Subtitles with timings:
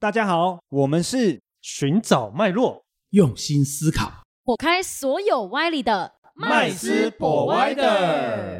[0.00, 8.58] 大家好，我们是寻找脉络，用心思考，破开所有歪理的麦斯博歪的。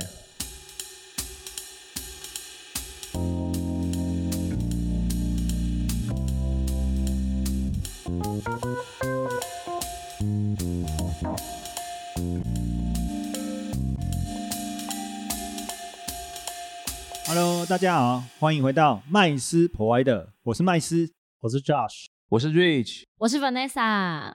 [17.27, 21.11] Hello，大家好，欢迎回到麦斯 Provider，我是麦斯。
[21.43, 24.31] 我是 Josh，我是 Rich，我是 Vanessa。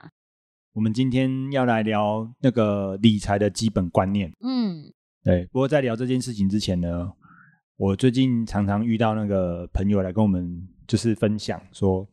[0.73, 4.33] 我们今天要来聊那个理财的基本观念。
[4.41, 4.91] 嗯，
[5.23, 7.11] 对，不过在聊这件事情之前呢，
[7.77, 12.09] 我最近常常遇到那个朋友来跟我们就是分享说，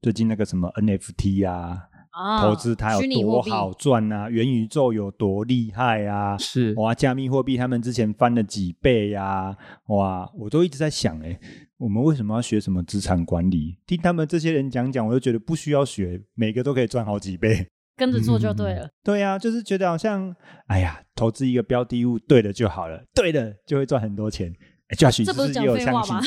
[0.00, 1.82] 最近那个什么 NFT 啊，
[2.16, 9.54] 啊投资它有多好赚啊，元宇宙有多厉害啊，是哇，加密货币他们之前翻了几倍呀、
[9.88, 11.38] 哇，我都一直在想，哎，
[11.76, 13.76] 我们为什么要学什么资产管理？
[13.86, 17.66] 听他们这些人讲讲，我就觉得不需要学，每个都可以赚好几倍。
[17.98, 18.88] 跟着做就对了。
[19.02, 20.34] 对呀、就是觉得好像，
[20.68, 24.52] 哎呀，投资一个标的物，对了就好了，对了就会赚很多钱。
[24.88, 26.26] 哎，Josh，你是这不是讲是也有相信废话吗？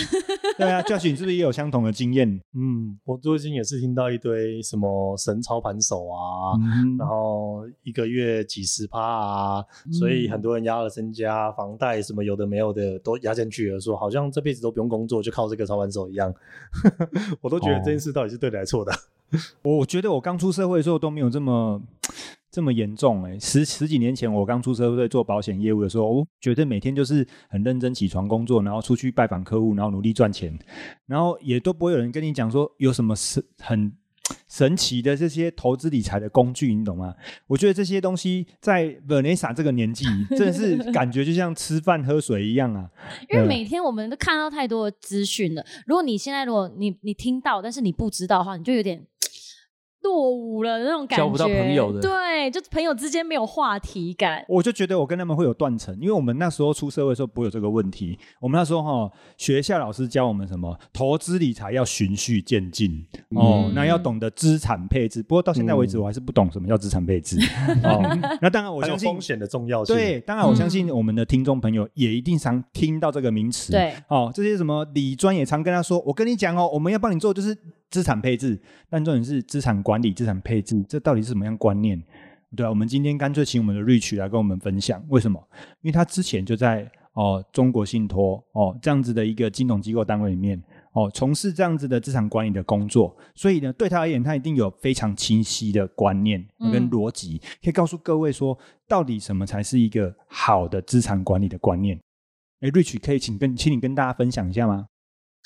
[0.59, 2.29] 对啊，Josh，你是不是也有相同的经验？
[2.53, 16.33] 嗯，我最近也是听到一堆什么神操盘手啊，嗯然后一个月几十趴啊，所以很多人压了身家、房贷什么有的没有的都压进去了，说好像这辈子都不用工作，就靠这个操盘手一样。
[17.39, 18.91] 我都觉得这件事到底是对的还是错的？
[19.63, 21.81] 我觉得我刚出社会的时候都没有这么
[22.51, 30.57] 这么严重哎、十十几年前我刚出社会做保险业务的时候，我觉得每天就是很认真起床工作，然后出去拜访客户，然后努力赚钱，
[31.05, 33.93] 然后也都不会有人跟你讲说有什么是很
[34.47, 37.13] 神奇的这些投资理财的工具，你懂吗？
[37.45, 42.89] 我觉得这些东西在 Vanessa 这个年纪，真的是 感觉就像吃饭喝水一样啊。
[43.29, 45.63] 因为嗯每天我们都看到太多的资讯了。
[45.85, 49.03] 如果你现在如果你你听到，但是你不知道的话，你就有点
[50.01, 51.23] 落伍了那种感觉。
[51.23, 54.43] 交不到朋友的对，就朋友之间没有话题感。
[54.47, 58.17] 我就觉得我跟他们会有断层，因为我们那时候出社会的时候不会有这个问题。
[58.39, 63.05] 我们那时候哈，学校老师教我们什么投资理财要循序渐进
[63.35, 65.21] 哦，嗯那要懂得资产配置。
[65.21, 67.37] 不过到现在为止，我还是不懂什么叫资产配置
[67.83, 68.01] 哦。
[68.41, 69.95] 那当然，我相信风险的重要性。
[69.95, 73.71] 对，当然我相信我们的听众朋友也一定常听到这个名词。
[73.71, 77.57] 对，哦，这些什么理专也常跟他说，我跟你讲哦，我们要帮你做就是
[77.89, 82.01] 资产配置，但重点是资产管理、资产配置，这到底是什么样观念？
[82.55, 85.39] 对啊，我们今天干脆请我们的 Rich 来跟我们分享，为什么？
[85.81, 90.59] 因为他之前就在哦中国信托哦这样子的一个金融机构单位里面
[90.93, 98.57] 哦从事这样子的资产管理的工作，所以呢，对他而言，他一定有非常清晰的观念跟嗯逻辑，可以告诉各位说，
[98.87, 101.99] 到底什么才是一个好的资产管理的观念。
[102.61, 104.87] 哎，Rich 可以请跟请你跟大家分享一下吗？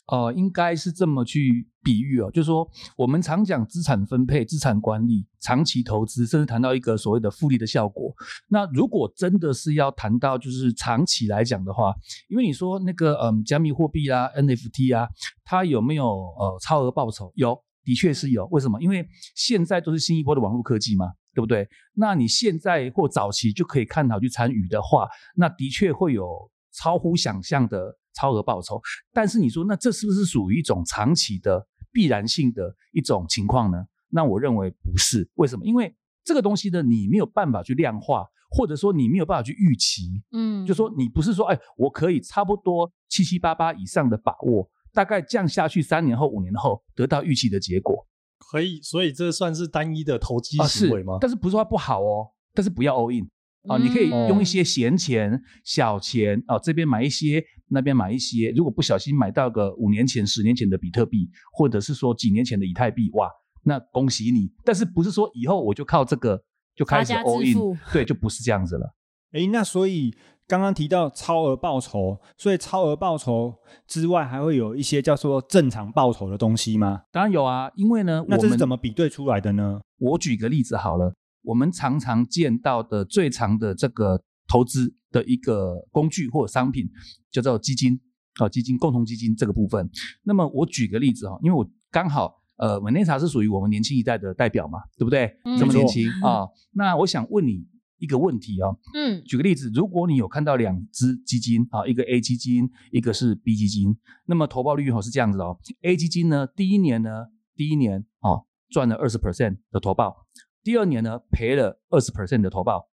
[0.07, 8.13] 呃、应该是这么去比喻哦，就是说我们常讲资产分配、资产管理、长期投资，甚至谈到一个所谓的复利的效果。
[8.49, 11.93] 那如果真的是要谈到就是长期来讲的话，
[12.29, 15.07] 因为你说那个嗯加密货币啊、NFT 啊，
[15.45, 17.31] 它有没有呃超额报酬？
[17.35, 18.45] 有，的确是有。
[18.47, 18.81] 为什么？
[18.81, 21.67] 因为现在都是新一波的网络科技嘛，对不对？
[21.95, 28.81] 那你现在或早期就可以看好去参与的话，那的确会有超乎想象的超额报酬。
[29.11, 33.85] 但是你说，那这是不是属于一种长期的必然性的一种情况呢？
[34.09, 35.29] 那我认为不是。
[35.35, 35.65] 为什么？
[35.65, 40.21] 因为这个东西呢，你没有办法去量化，或者说你没有办法去预期。
[40.31, 48.07] 嗯，就说你不是说，哎，我可以差不多七七八八以上的把握，大概降下去三年后、五年后得到预期的结果
[48.37, 51.17] 可以，所以这算是单一的投机行为吗？
[51.19, 53.27] 但是不是说它不好哦，但是不要 all in
[53.67, 58.51] 啊，你可以嗯用一些闲钱、小钱哦，这边买一些，那边买一些。
[58.55, 63.29] 如果不小心买到个五年前、十年前的比特币，或者是说几年前的以太币，哇，
[63.63, 64.51] 那恭喜你。
[64.65, 66.43] 但是不是说以后我就靠这个
[66.75, 67.77] 就开始 all in？
[67.91, 68.95] 对，就不是这样子了。
[69.31, 70.13] 诶，那所以
[70.47, 73.55] 刚刚提到超额报酬，所以超额报酬
[73.87, 77.01] 之外，还会有一些叫做正常报酬的东西吗？
[77.11, 79.79] 当然有啊，因为呢，那这是我们怎么比对出来的呢？
[79.97, 86.89] 我举个例子好了，我们常常见到的最长的这个投资的一个工具或商品，
[87.31, 87.99] 叫做基金
[88.35, 89.89] 啊、基金共同基金这个部分。
[90.23, 95.31] 那么我举个例子哈，因为我刚好呃，文内查是属于我们年轻一代的代表嘛，对不对？
[95.45, 97.65] 嗯这么年轻啊、那我想问你
[97.97, 103.95] 一个问题哦，嗯举个例子，如果你有看到两只基金啊，一个 A 基金，一个是 B 基金，
[104.25, 110.25] 那么投报率哦是这样子哦，A 基金呢，第一年呢，第一年哦赚了二十 percent 的投报，
[110.63, 112.89] 第二年呢赔了二十 percent 的投报，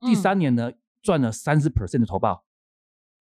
[0.00, 0.72] 第嗯三年呢
[1.02, 2.44] 赚了三十 percent 的投报。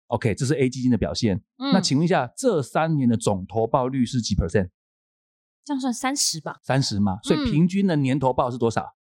[0.08, 1.38] OK，这是 A 基金的表现。
[1.58, 4.70] 嗯那请问一下，这三年的总投报率是几 percent？
[5.64, 6.60] 这样算三十吧？
[6.64, 8.96] 三十嘛，所以嗯平均的年投报是多少？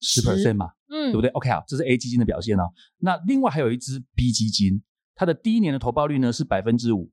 [0.00, 2.72] 十 percent 嘛，嗯，对不对？OK 啊，这是 A 基金的表现哦。
[2.98, 4.82] 那另外还有一只 B 基金，
[5.14, 7.12] 它的第一年的投报率呢是百分之五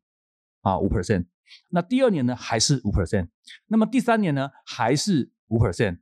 [0.62, 1.26] 啊，五 percent。
[1.68, 3.28] 那第二年呢还是五 percent，
[3.68, 6.00] 那么第三年呢还是五 percent。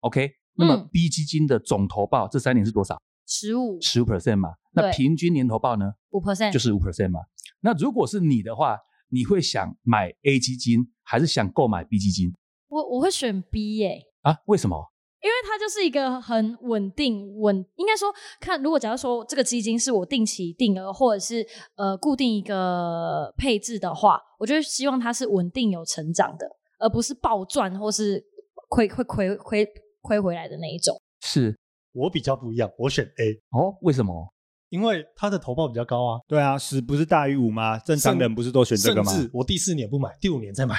[0.00, 3.00] OK，那么嗯 B 基金的总投报这三年是多少？
[3.26, 4.50] 十五十五 percent 嘛。
[4.72, 7.20] 那平均年投报呢五 percent 就是五 percent 嘛。
[7.60, 8.78] 那如果是你的话，
[9.10, 12.32] 你会想买 A 基金还是想购买 B 基金
[12.68, 14.36] 我我会选 B 耶、啊？
[14.46, 14.92] 为什么？
[15.20, 18.08] 因为它就是一个很稳定稳，应该说
[18.38, 26.46] 看，如果假如说这个基金是我定期定额或者是呃固定一个配置的话，我就希望它是稳定有成长的，
[26.78, 28.24] 而不是暴赚或是
[28.68, 29.68] 亏会亏亏
[30.08, 31.00] 亏回来的那一种。
[31.20, 31.56] 是
[31.92, 33.76] 我比较不一样，我选 A，哦？
[33.82, 34.32] 为什么？
[34.70, 36.20] 因为它的投报比较高啊。
[36.26, 37.78] 对啊，十不是大于五吗？
[37.78, 39.12] 正常人不是都选这个吗？
[39.12, 40.76] 甚至我第四年不买，第五年再买。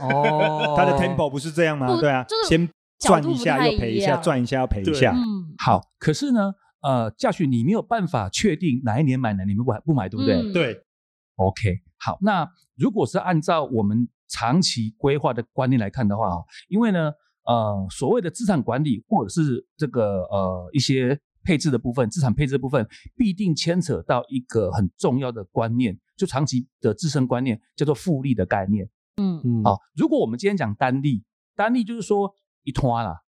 [0.00, 1.86] 哦 他的 tempo 不是这样吗？
[1.94, 2.68] 不对啊就是，先
[2.98, 5.12] 赚一下又赔一下，赚一下又赔一下。
[5.12, 10.82] 嗯，好，可是呢，呃，嘉许你没有办法确定哪一年买，哪一年不买，不买，对不对、嗯对
[11.36, 17.12] ，o k 好，那如果是按照我们长期规划的观念来看的话，哦因为呢，
[17.46, 28.88] 呃，所谓的资产管理或者是这个呃一些配置的部分，资产配置的部分，必定牵扯到一个很重要的观念，就长期的自身观念，叫做复利的概念。
[29.16, 32.34] 嗯，嗯，好，如果我们今天讲单利，单利就是说
[32.64, 33.22] 一拖啦，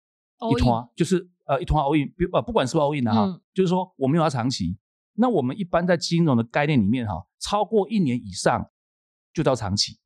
[0.51, 4.79] 一拖就是呃一拖 all in，不呃不管是不是 all in 的哈，嗯就是说我们有要长期。
[5.17, 8.69] 那我们一般在金融的概念里面哈，超过一年以上
[9.33, 9.99] 就叫长期，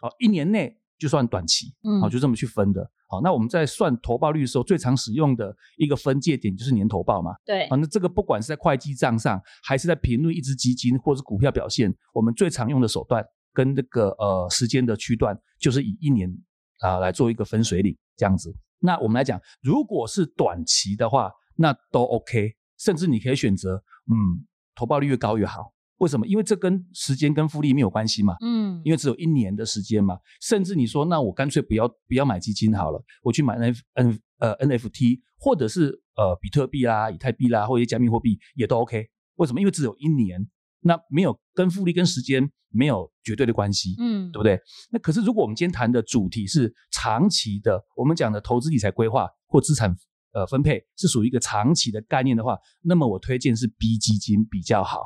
[0.00, 2.90] 好，一年内就算短期，嗯好，就这么去分的。
[3.10, 7.32] 好，那我们在算投报率的时候，最常使用的一个分界点就是年投报嘛。
[7.44, 16.32] 对啊，，那这个不管是在会计账上，还是在评论一只基金或是股票表现，我们最常用的手段跟这个呃时间的区段，就是以一年
[16.78, 18.54] 啊、来做一个分水岭这样子。
[18.78, 23.74] 那我们来讲，如果是短期的话，那都 OK，甚至你可以选择
[24.06, 24.46] 嗯
[24.76, 25.72] 投报率越高越好。
[26.00, 26.26] 为什么？
[26.26, 28.34] 因为这跟时间跟复利没有关系嘛。
[28.40, 39.06] 嗯，因为只有一年的时间嘛，甚至你说，那我干脆不要不要买基金好了，我去买 N F N 呃 NFT 或者是呃比特币啦、以太币啦，或者加密货币也都 OK。
[39.36, 39.60] 为什么？
[39.60, 40.48] 因为只有一年，
[40.80, 44.58] 那没有跟复利跟时间没有绝对的关系，嗯对不对？
[44.90, 49.94] 那可是如果我们今天谈的主题是长期的，我们讲的投资理财规划或资产
[50.32, 55.00] 呃分配是属于一个长期的概念的话，那么我推荐是 B 基金比较好。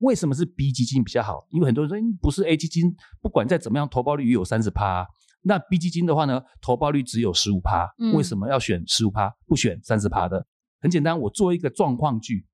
[0.00, 1.46] 为什么是 B 基金比较好？
[1.50, 5.06] 因为很多人说嗯不是 A 基金，不管再怎么样，投报率也有三十趴。
[5.42, 7.88] 那 B 基金的话呢，投报率只有十五趴。
[7.98, 10.46] 嗯为什么要选十五趴，不选三十趴的？
[10.80, 12.46] 很简单，我做一个状况剧。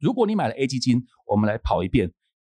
[0.00, 2.12] 如果你买了 A 基金，我们来跑一遍，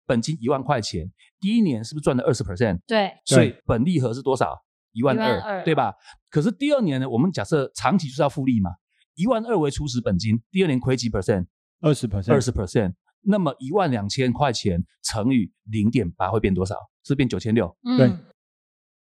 [0.06, 1.10] 本金一万块钱，
[1.40, 2.80] 第一年是不是赚了二十 percent？
[2.86, 4.56] 对，所以本利和是多少？
[4.92, 5.94] 一万二，12,200对吧？
[6.30, 8.70] 可是第二年呢，我们假设长期就是要复利嘛，
[9.14, 11.46] 一万二为初始本金，第二年亏几 percent？
[11.80, 12.94] 二十 percent，二十 percent。
[13.22, 16.76] 那么一万两千块钱乘以零点八会变多少？
[17.04, 17.76] 是变九千六？
[17.98, 18.24] 对嗯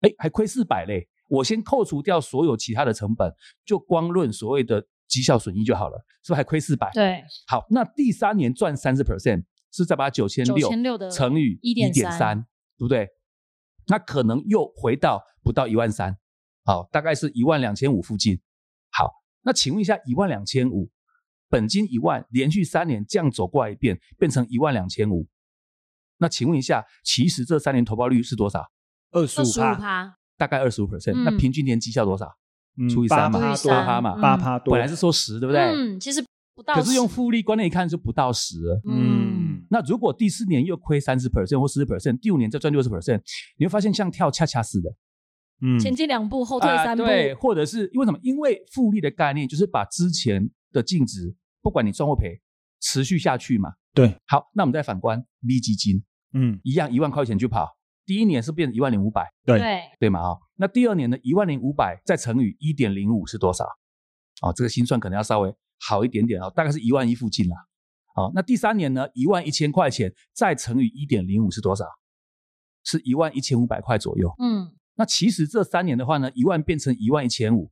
[0.02, 1.08] 哎，还亏四百嘞！
[1.30, 3.34] 我先扣除掉所有其他的成本，
[3.66, 6.92] 就光论所谓的绩效损益就好了，是不是还亏四百？
[6.94, 12.42] 对，好，那第三年赚三十 percent，是再把九千六9600乘以一点1.3三，
[12.78, 13.08] 对不对？
[13.88, 16.18] 那可能又回到不到一万三，
[16.66, 18.42] 好，大概是一万两千五附近。
[18.92, 19.10] 好，
[19.44, 20.92] 那请问一下，一万两千五，
[21.54, 25.28] 本金一万，连续三年这样走过来一遍，变成一万两千五。
[26.18, 28.66] 那请问一下，其实这三年投报率是多少？
[29.12, 29.46] 二十五
[29.76, 31.14] 趴，大概二十五 percent。
[31.14, 32.26] 嗯那平均年绩效多少？
[32.80, 35.62] 嗯除以三嘛八趴嘛嗯八趴多，本来是说十，对不对？
[35.62, 38.56] 嗯，其实不到可是用复利观念一看就不到十。
[38.90, 43.22] 嗯，那如果第四年又亏三十 percent 或四十 percent，第五年再赚六十 percent，
[43.58, 44.90] 你会发现像跳恰恰似的，
[45.62, 48.18] 嗯前进两步，后退啊三步，对，或者是因为什么？
[48.24, 52.40] 因为复利的概念就是把之前的净值，不管你赚或赔，
[52.80, 53.74] 持续下去嘛。
[53.94, 56.04] 对，好，那我们再反观 V 基金，
[56.34, 57.68] 嗯一样一万块钱去跑，
[58.06, 60.20] 第一年是变成一万零五百，对对，对嘛？
[60.20, 63.64] 啊，那第二年呢，一万零五百再乘以一点零五是多少？
[64.42, 67.56] 哦，这个心算可能要稍微好一点点啊，大概是一万一附近啦。
[68.14, 71.86] 好，那第三年呢，一万一千块钱再乘以一点零五是多少？
[72.84, 74.30] 是一万一千五百块左右。
[74.40, 77.72] 嗯，那其实这三年的话呢，一万变成一万一千五，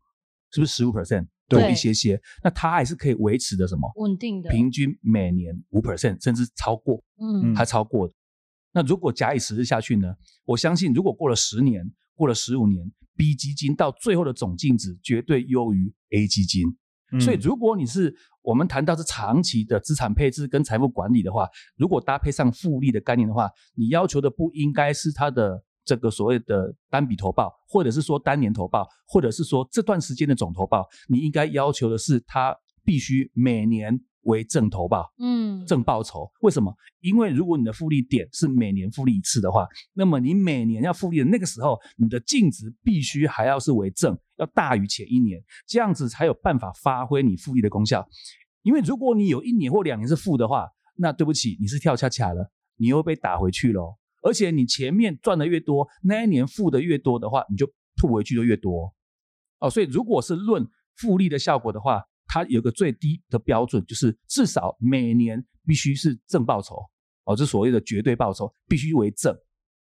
[0.52, 2.20] 是不是十五 percent 对多一些些？
[2.44, 3.92] 那它还是可以维持的什么？
[3.98, 7.04] 稳定的，平均每年五 percent，甚至超过。
[7.20, 8.14] 嗯，还超过的。
[8.74, 10.16] 那如果假以时日下去呢？
[10.46, 16.64] 我相信，如果过了十年，过了十五年，B 基金到最后的总净值绝对优于 A 基金。
[17.14, 36.30] 嗯所以，如果你是我们谈到是长期的资产配置跟财富管理的话，如果搭配上复利的概念的话，你要求的不应该是它的这个所谓的单笔投报，或者是说单年投报，或者是说这段时间的总投报，你应该要求的是它必须每年为正投报，嗯，正报酬。
[36.42, 36.72] 为什么？
[37.00, 48.08] 因为如果你的复利点是每年复利一次的话，那么你每年要复利的那个时候，你的净值必须还要是为正，要大于前一年，这样子才有办法发挥你复利的功效。
[48.62, 53.98] 因为如果你有一年或两年是负的话，那对不起，你是跳恰恰了，你又被打回去了。
[54.22, 58.94] 而且你前面赚的越多，那一年付的越多的话，你就吐回去就越多。
[59.60, 66.76] 哦，所以如果是论复利的效果的话，它有个最低的标准，就是至少每年必须是正报酬。
[67.26, 69.36] 哦，这所谓的绝对报酬必须为正，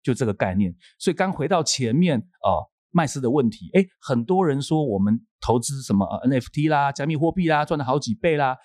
[0.02, 0.74] 就这个概念。
[0.98, 8.56] 所以刚回到前面哦，麦斯的问题，哎，很多人说我们投资什么 NFT 啦、加密货币啦，赚了好几倍啦。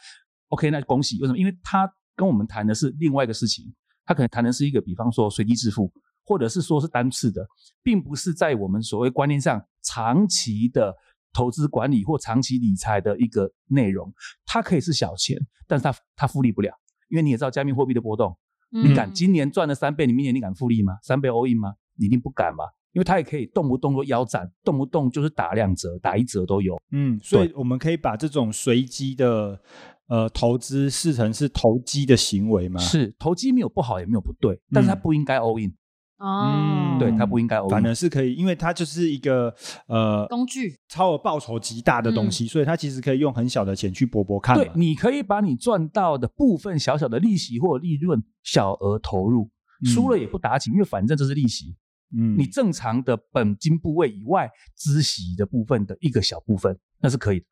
[0.49, 1.37] OK，那恭喜，为什么？
[1.37, 3.65] 因为他跟我们谈的是另外一个事情。
[4.05, 5.91] 他可能谈的是一个，比方说随机支付，
[6.23, 7.45] 或者是说是单次的，
[7.81, 10.95] 并不是在我们所谓观念上长期的
[11.33, 14.13] 投资管理或长期理财的一个内容。
[14.45, 16.71] 它可以是小钱，但是它它复利不了，
[17.09, 18.37] 因为你也知道加密货币的波动，
[18.69, 20.97] 你敢今年赚了三倍，你明年你敢复利吗？
[21.01, 21.73] 三倍 all in 吗？
[21.97, 22.65] 你一定不敢吧？
[22.91, 26.79] 因为它也可以动不动就腰斩，动不动就是打两折、打一折都有。
[26.91, 29.59] 嗯，所以我们可以把这种随机的。
[30.07, 32.79] 呃，投资视成是投机的行为吗？
[32.79, 35.73] 是投机没有不好，也没有不对，但是它不应该 all in。
[36.17, 39.53] 哦，对，它不应该 all in，反而是可以，因为它就是一个
[39.87, 44.55] 呃工具，超额报酬极大的东西，所以它其实可以用很小的钱去搏搏看。
[44.55, 49.49] 对，你可以把你赚到的部分小小的利息或利润小额投入，
[49.83, 51.75] 输了也不打紧，因为反正这是利息。
[52.15, 57.45] 嗯，你正常的本金部位以外，孳息的部分的一个小部分，那是可以的。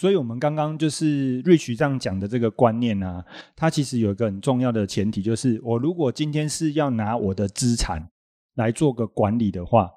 [0.00, 3.22] 所以，我们刚刚就是瑞奇这样讲的这个观念啊，
[3.54, 8.08] 它其实有一个很重要的前提，就是我如果今天是要拿我的资产
[8.54, 9.90] 来做个管理的话，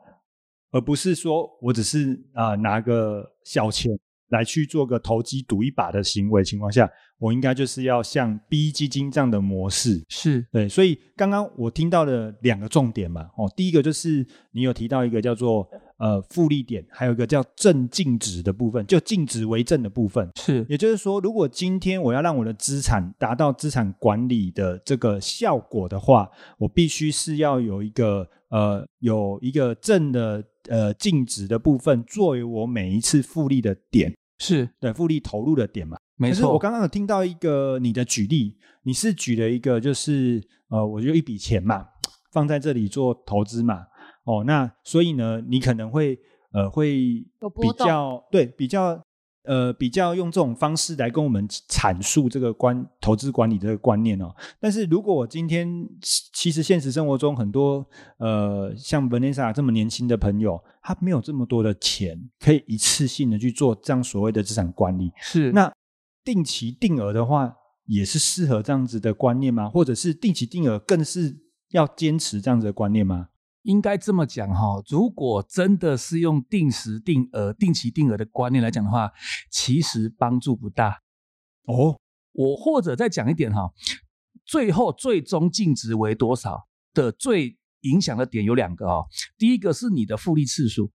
[0.71, 3.97] 而不是说我只是啊拿个小钱
[4.33, 10.67] 来去做个投机赌一把的行为情况下，我应该就是要像 B 基金这样的模式，是对。
[10.67, 15.65] 所以刚刚我听到的两个重点嘛，哦，第一个就是你有提到一个叫做。
[15.99, 20.29] 呃，复利点还有一个叫正净值的部分，就净值为正的部分。
[20.35, 35.97] 是，也就是说，如果今天我要让我的资产达到资产管理的这个效果的话，我必须是要有一个呃，有一个正的呃净值的部分作为我每一次复利的点，是对复利投入的点嘛？
[36.15, 36.53] 没错。
[36.53, 41.87] 我刚刚有听到一个你的举例，你是举了一个就是呃，我就一笔钱嘛，
[42.31, 43.85] 放在这里做投资嘛。
[44.25, 46.17] 哦，那所以呢，你可能会
[46.53, 46.95] 呃会
[47.61, 49.01] 比较对比较
[49.43, 54.33] 呃比较用这种方式来跟我们阐述这个观投资管理这个观念哦。
[54.59, 55.87] 但是如果我今天
[56.31, 57.85] 其实现实生活中很多
[58.17, 65.71] 呃像 Vanessa 这么年轻的朋友，他没有这么多的钱可以一次性的去做这样所谓的资产管理，是那
[66.23, 67.53] 定期定额的话
[67.85, 69.69] 也是适合这样子的观念吗？
[69.69, 71.37] 或者是定期定额更是
[71.71, 73.27] 要坚持这样子的观念吗？
[73.63, 79.11] 应该这么讲哈，如果真的是用定时定额、定期定额的观念来讲的话，
[79.49, 81.01] 其实帮助不大
[81.65, 81.97] 哦。
[82.33, 83.71] 我或者再讲一点哈，
[84.45, 89.05] 最后最终净值为多少的最影响的点有两个哦。
[89.37, 90.91] 第一个是你的复利次数，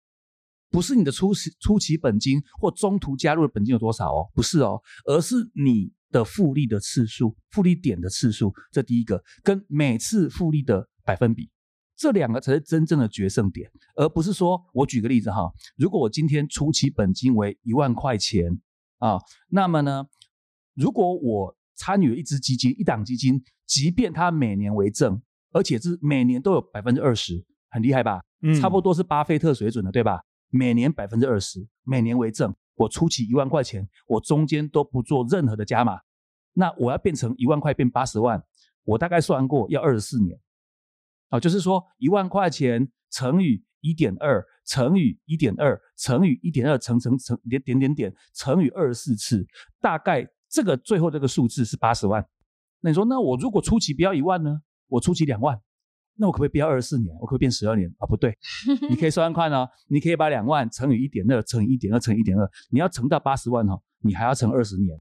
[0.70, 11.50] 不是你的初始初期本金或中途加入的本金有多少哦，不是哦，而是你的复利的次数、复利点的次数，这第一个跟每次复利的百分比。
[11.96, 18.60] 这两个才是真正的决胜点，而不是说我举个例子哈，如果我今天初期本金为一万块钱
[18.98, 20.06] 啊，那么呢，
[20.74, 25.20] 如果我参与了一只基金、一档基金，即便它每年为正，
[25.52, 28.22] 而且是每年都有百分之二十，很厉害吧？
[28.42, 30.20] 嗯，差不多是巴菲特水准的，对吧？
[30.50, 35.98] 每年百分之二十，每年为正，我初期一万块钱，我中间都不做任何的加码，
[36.52, 38.42] 那我要变成一万块变八十万，
[38.84, 40.38] 我大概算过要二十四年。
[41.28, 49.46] 啊，就是说一万块钱乘以一点二，乘以一点二，乘以一点二，乘乘乘点点点点，乘以二十四次，
[49.80, 52.24] 大概这个最后这个数字是八十万。
[52.80, 54.60] 那你说，那我如果初期不要一万呢？
[54.88, 55.60] 我初期两万，
[56.14, 57.12] 那我可不可以不要二十四年？
[57.16, 57.88] 我可不可以变十二年？
[57.98, 58.36] 啊，不对，
[58.88, 64.96] 你可以算快呢，你可以把两万乘以一点二，乘以一点二，乘以一点二，你要乘到八十万哦，你还要乘二十年。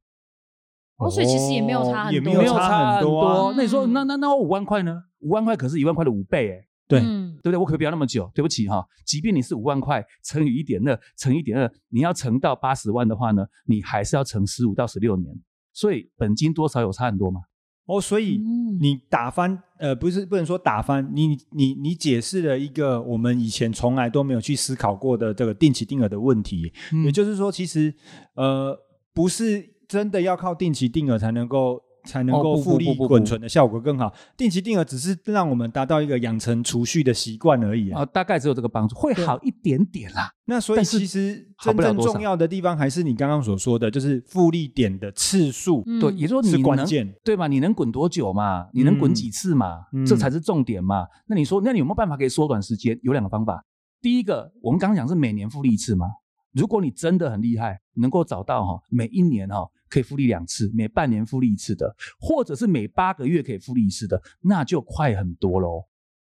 [0.98, 3.54] 哦，所以其实也没有差很多，也没有差很多。
[3.56, 5.04] 那你说，那那那我五万块呢？
[5.20, 7.08] 五万块可是一万块的五倍哎，对对
[7.44, 7.58] 不对？
[7.58, 8.86] 我可不要那么久，对不起哈。
[9.06, 15.36] 即便你是五万块乘以一点二，乘一点二，你要乘到八十万的话呢，你还是要乘十五到十六年。
[15.74, 17.42] 所以本金多少有差很多吗？
[17.88, 27.94] 哦，所以嗯你打翻，呃，不是不能说打翻，你你你解释了一个我们以前从来都没有去思考过的这个定期定额的问题，嗯也就是说，其实
[28.36, 28.76] 呃，
[29.14, 31.82] 不是真的要靠定期定额才能够。
[32.08, 34.14] 才能够复利不不不滚存的效果更好。
[34.38, 38.02] 定期定额只是让我们达到一个养成储蓄的习惯而已啊。
[38.02, 40.30] 啊，大概只有这个帮助，会好一点点啦。
[40.46, 45.82] 那所以其实真正重要的地方还是你刚刚所说的，就是复利点的次数。
[45.88, 47.48] 嗯对，也就是说你能关键对吧？
[47.48, 48.68] 你能滚多久嘛？
[48.72, 49.80] 你能滚嗯几次嘛？
[49.92, 51.08] 嗯这才是重点嘛。
[51.26, 53.00] 那你说，那你有没有办法可以缩短时间？
[53.02, 53.66] 有两个方法。
[54.00, 56.06] 第一个，我们刚刚讲是每年复利一次嘛。
[56.54, 65.86] 如果你真的很厉害，能够找到哈、每一年哈、可以复利两次，每半年复利一次的，或者是每八个月可以复利一次的，那就快很多喽。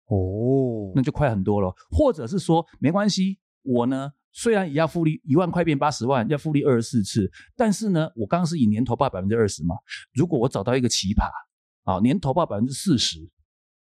[0.06, 1.74] 哦那就快很多了。
[1.90, 9.74] 或者是说没关系，我呢虽然也要复利一万块变八十万，要复利二十四次，但是呢，我刚刚是以年投报百分之二十嘛，
[10.12, 11.30] 如果我找到一个奇葩
[11.84, 13.18] 啊，年投报百分之四十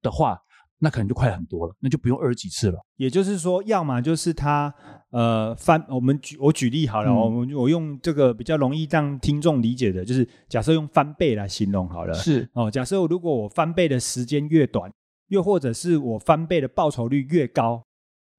[0.03, 0.39] 的话，
[0.83, 2.79] 那可能就快很多了，那就不用二十几次了。
[2.97, 4.75] 也就是说，要么就是他
[5.11, 12.15] 呃翻，我们举我举例好了，嗯我们我用这个比较容易让听众理解的，就是假设用翻倍来形容好了。
[12.15, 14.91] 是哦，假设如果我翻倍的时间越短，
[15.29, 17.85] 又或者是我翻倍的报酬率越高，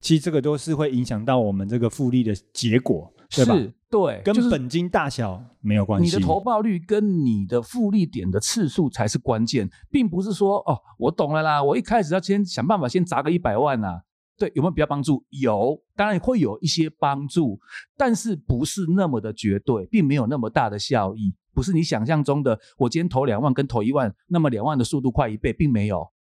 [0.02, 3.56] 其实这个都是会影响到我们这个复利的结果，对吧？
[3.56, 6.06] 是，对，跟本金大小没有关系。
[6.06, 14.02] 你的投报率跟你的复利点的次数才是关键，并不是说哦，我懂了啦，我一开始要先想办法先砸个一百万啊、
[14.38, 15.24] 对，有没有比较帮助？
[15.30, 17.60] 有，当然会有一些帮助，
[17.96, 26.12] 但是不是那么的绝对，并没有那么大的效益，不是你想象中的，我今天投两万跟投一万，那么两万的速度快一倍，并没有。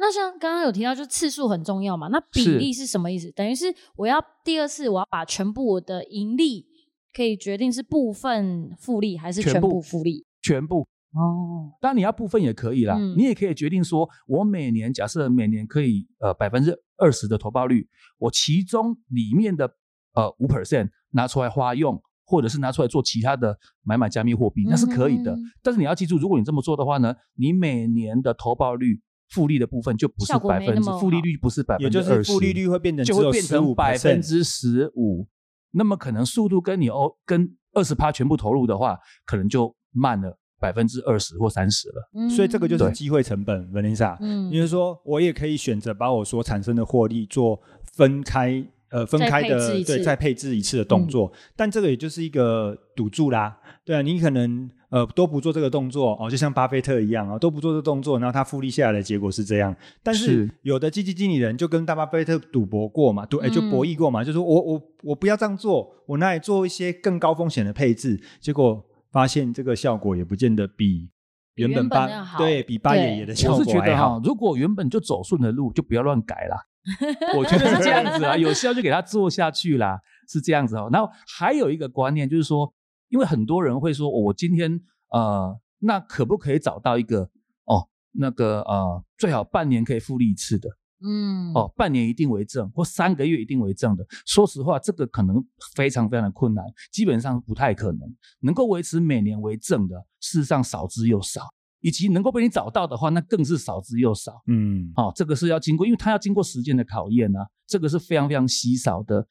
[0.00, 2.08] 那像刚刚有提到，就次数很重要嘛？
[2.08, 3.30] 那比例是什么意思？
[3.32, 6.66] 等于是我要第二次，我要把全部我的盈利
[7.12, 10.24] 可以决定是部分复利还是全全部部复利？
[10.40, 17.88] 全部哦，当然你要部分也可以啦，嗯你也可以决定说，我每年假设每年可以呃百分之二十的投报率，
[18.18, 19.68] 我其中里面的
[20.14, 25.34] 呃五 percent 拿出来花用，或者是拿出来做其他的买买加密货币，那是可以的。
[25.34, 35.26] 嗯但是你要记住，如果你这么做的话呢，你每年的投报率复利的部分就不是百分之复利率不是百分之二十，就是复利率会变成只有就会变成百分之十五，
[35.72, 42.10] 那么可能速度跟你哦跟二十趴全部投入的话，可能就慢了百分之二十或三十了。
[42.14, 44.16] 嗯所以这个就是对机会成本，Vanessa。
[44.20, 47.60] 嗯也就是说，我也可以选择把我所产生的获利做
[47.94, 51.30] 分开，呃，分开的对，再配置一次的动作。
[51.54, 59.74] 但这个也就是一个赌注啦，对啊，你可能呃都不做这个动作哦，就像巴菲特一样啊、都不做这个动作，然后他复利下来的结果是这样。
[60.02, 71.10] 但是是有的基金经理人就跟大巴菲特赌博过嘛，赌哎就嗯博弈过嘛，就说我我我不要这样做，我那里做一些更高风险的配置，结果发现这个效果也不见得比。
[71.54, 76.56] 原本巴对比巴爷爷的效我果是觉得还好哈，，如果原本就走顺的路，就不要乱改啦。
[77.36, 80.88] 我觉得是这样子啊，有效就给他做下去啦，是这样子哦。
[80.92, 82.72] 然后还有一个观念就是说，
[83.08, 87.30] 因为很多人会说，哦我今天呃，那可不可以找到一个
[87.64, 90.68] 哦，那个呃，最好半年可以复利一次的
[91.00, 94.04] 嗯哦，半年一定为正，或三个月一定为正的。
[94.26, 95.44] 说实话，这个可能
[95.76, 98.00] 非常非常的困难，基本上不太可能
[98.40, 101.42] 能够维持每年为正的，事实上少之又少。
[101.80, 104.42] 以及能够被你找到的话，那更是少之又少。
[104.48, 109.24] 嗯，哦，这个是要经过，因为它要经过时间的考验啊，这个是非常非常稀少的。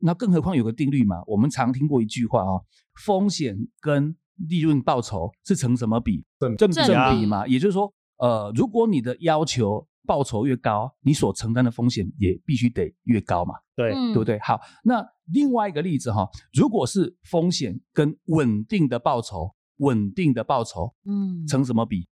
[0.00, 2.64] 那更何况有个定律嘛，我们常听过一句话哦，
[3.04, 4.16] 风险跟
[4.48, 6.24] 利润报酬是成什么比？
[6.56, 14.38] 正正比嘛，也就是说，呃，如果你的要求报酬越高，你所承担的风险也必须得越高嘛，对，嗯对不对？
[14.40, 22.08] 好，那另外一个例子哈、如果是风险跟稳定的报酬，稳定的报酬嗯成什么比？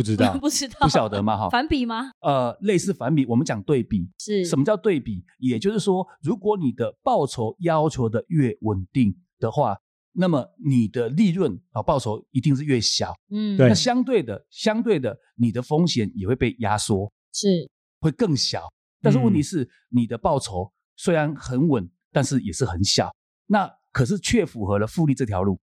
[0.00, 2.10] 不知道 不知道不晓得嘛哈、反比吗？
[2.20, 5.22] 呃，类似反比，我们讲对比，是什么叫对比？
[5.38, 9.76] 也就是说，如果你的报酬要求的越稳定的话，
[10.12, 13.14] 那么你的利润啊报酬一定是越小。
[13.30, 18.62] 嗯对那相对的，相对的，你的风险也会被压缩，是会更小。
[19.02, 23.14] 但是问题嗯是，你的报酬虽然很稳，但是也是很小。
[23.46, 25.60] 那可是却符合了复利这条路。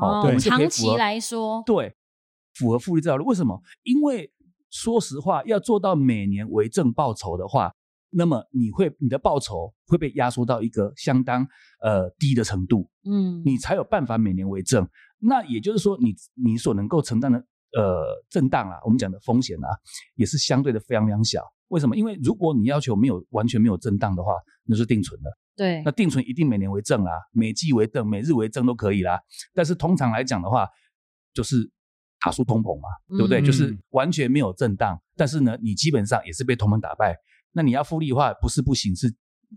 [0.00, 1.94] 哦对长期来说，对，
[2.54, 3.24] 符合复利这条路。
[3.26, 3.60] 为什么？
[3.82, 4.30] 因为
[4.70, 7.72] 说实话，要做到每年为正报酬的话，
[8.10, 11.46] 那么你会你的报酬会被压缩到一个相当
[11.82, 14.88] 呃低的程度，嗯，你才有办法每年为正。
[15.18, 19.68] 那也就是说你，你所能够承担的呃震荡啊，我们讲的风险啊，
[20.14, 21.42] 也是相对的非常非常小。
[21.68, 21.96] 为什么？
[21.96, 24.32] 因为如果你要求没有完全没有震荡的话，
[24.64, 25.30] 那是定存的。
[25.54, 29.20] 对那，定存一定每年为正啦，每季为正，每日为正都可以啦。
[29.54, 30.66] 但是通常来讲的话，
[31.32, 31.70] 就是
[32.24, 33.40] 打输通膨嘛，对不对？
[33.40, 37.16] 嗯就是完全没有震荡，但是呢，你基本上也是被通膨打败。
[37.52, 39.12] 那你要复利的话，不是不行，是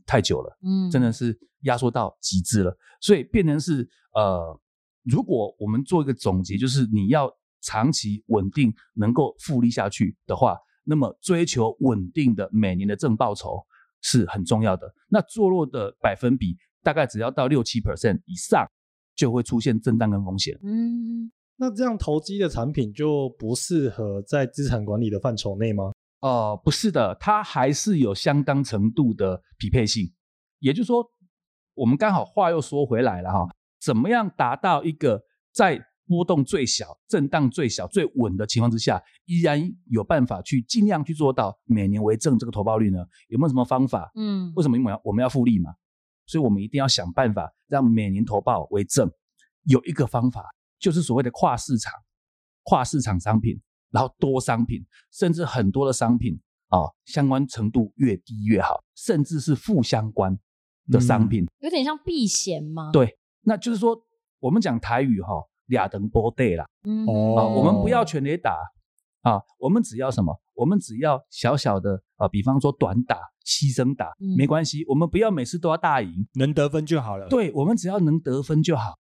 [0.05, 0.57] 太久了。
[0.63, 4.59] 嗯真的是压缩到极致了，所以变成是呃，
[5.03, 13.65] 如果我们做一个总结，就是你要长期稳定能够复利下去的话，那么追求稳定的每年的正报酬
[14.01, 14.93] 是很重要的。
[15.07, 18.67] 那坐落的百分比大概只要到六七 percent 以上，
[19.15, 20.59] 就会出现震荡跟风险。
[20.63, 25.91] 嗯那这样投机的产品就不适合在资产管理的范畴内吗？
[26.21, 30.11] 呃，不是的，它还是有相当程度的匹配性。
[30.59, 31.05] 也就是说，
[31.73, 33.47] 我们刚好话又说回来了哈，
[33.79, 42.99] 怎么样达到一个在波动最小、震荡最小、最稳的情况之下，依然有办法去尽量去做到每年为正这个投报率呢？
[43.27, 44.11] 有没有什么方法？
[44.15, 45.71] 嗯为什么我们要我们要复利嘛？
[46.25, 49.11] 所以我们一定要想办法让每年投报为正。
[49.67, 50.54] 有一个方法
[50.85, 51.91] 就是所谓的跨市场、
[52.61, 60.37] 跨市场商品，然后多商品，甚至很多的商品啊、相关程度越低越好，甚至是负相关
[60.91, 61.43] 的商品。
[61.61, 63.99] 有点像避险吗？，对，那就是说
[64.39, 65.33] 我们讲台语哈、
[65.65, 68.55] 俩等波对啦嗯哦啊，我们不要全垒打
[69.21, 70.39] 啊，我们只要什么？
[70.53, 78.99] 我们只要小小的啊，比方说短打、牺牲打，嗯没关系，我们不要每次都要大赢，能得分就好了。，对，我们只要能得分就好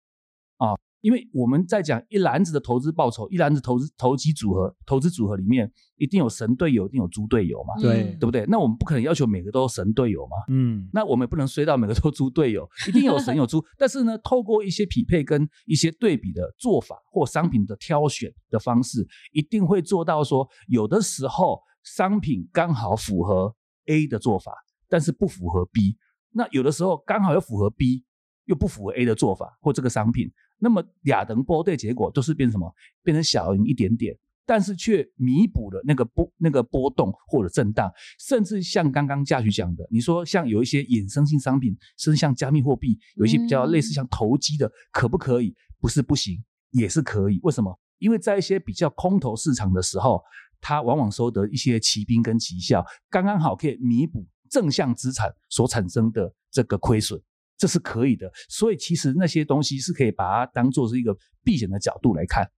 [0.56, 0.72] 啊。
[1.04, 8.46] 因为我们在讲一篮子的投资报酬，一篮子投资投机组合、投资组合里面，一定有神队友，一定有猪队友嘛，对嗯对不对？
[8.48, 13.62] 那我们不可能要求每个都神队友嘛，嗯，那我们也不能衰到每个都猪队友，一定有神有猪。
[13.76, 23.54] 但是呢，透过一些匹配跟一些对比的做法或商品的挑选的方式，一定会做到说，有的时候商品刚好符合
[23.88, 24.54] A 的做法，
[24.88, 25.98] 但是不符合 B。
[26.30, 28.02] 那有的时候刚好又符合 B，
[28.46, 32.74] 又不符合 A 的做法或这个商品，那么俩等波对结果都是变成什么？
[33.02, 34.16] 变成小赢一点点。
[34.46, 45.54] 但是却弥补了那个波那个波动或者震荡，甚至像刚刚嘉许讲的，你说像有一些衍生性商品，甚至像加密货币，有一些比较类似像投机的，可不可以？
[45.80, 47.40] 不是不行，也是可以。
[47.42, 47.74] 为什么？
[47.98, 50.20] 因为在一些比较空头市场的时候，
[50.60, 57.18] 它往往收得一些奇兵跟奇效，刚刚好可以弥补正向资产所产生的这个亏损，
[57.56, 58.30] 这是可以的。
[58.48, 62.48] 所以其实那些东西是可以把它当做是一个避险的角度来看。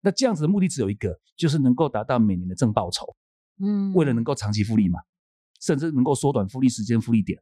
[0.00, 3.06] 那这样子的目的只有一个，就是能够达到每年的正报酬，
[3.62, 4.98] 嗯为了能够长期复利嘛，
[5.60, 7.40] 甚至能够缩短复利时间、复利点，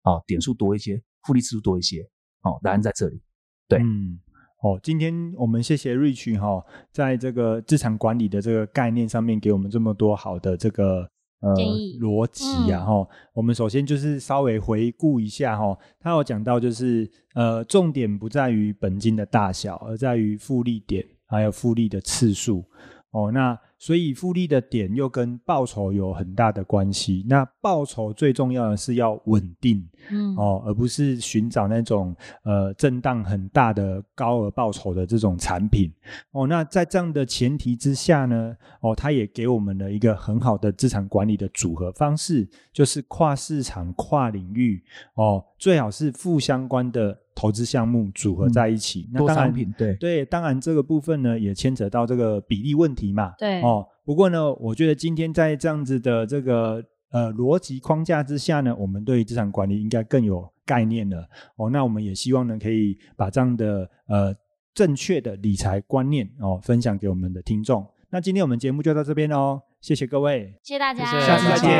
[0.00, 2.00] 啊、点数多一些，复利次数多一些，
[2.40, 3.20] 哦，答案在这里。
[3.68, 4.18] 对嗯，
[4.62, 11.10] 哦，今天我们谢谢 Rich 哈、在这个资产管理的这个概念上面给我们这么多好的这个
[11.42, 11.54] 呃
[12.00, 22.64] 逻辑呀、嗯哈、我们首先就是稍微回顾一下哈、他有讲到就是呃重点不在于本金的大小，而在于复利点还有复利的次数。
[23.12, 27.24] 哦，那所以复利的点又跟报酬有很大的关系。
[27.28, 35.92] 那报酬最重要的是要稳定，嗯哦，而不是寻找那种呃震荡很大的高额报酬的这种产品
[36.30, 36.46] 哦。
[36.46, 44.82] 那在这样的前提之下呢，哦，它也给我们了一个很好的资产管理的组合方式，就是跨市场、跨领域
[45.14, 49.08] 哦，最好是负相关的投资项目组合在一起。
[49.12, 53.34] 那多当然商品，对，对，当然这个部分呢也牵扯到这个比例问题嘛。
[53.38, 61.28] 对哦，不过呢，我觉得今天在这样子的这个呃逻辑框架之下呢，我们对于资产管理应该更有概念了。
[61.56, 64.34] 哦，那我们也希望呢，可以把这样的呃
[64.74, 67.86] 正确的理财观念哦分享给我们的听众。
[68.10, 70.54] 那今天我们节目就到这边哦，谢谢各位。
[70.62, 71.70] 谢谢大家，谢谢下次再见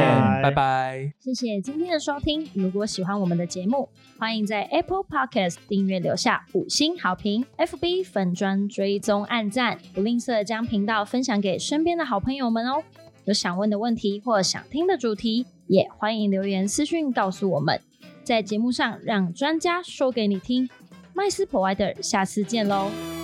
[0.43, 1.13] 拜拜。
[1.21, 2.47] 谢谢今天的收听。
[2.53, 3.89] 如果喜欢我们的节目，
[4.19, 12.83] 欢迎在 Apple Podcast 订阅留下五星好评，FB 粉砖追踪按赞，不吝啬将频道分享给身边的好朋友们哦。
[13.25, 17.81] 有想问的问题或想听的主题，也欢迎留言私讯告诉我们，
[18.25, 20.69] 在节目上让专家说给你听。
[21.15, 23.22] 麦斯 Provider，下次见喽。